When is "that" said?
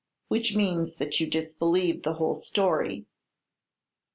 0.95-1.19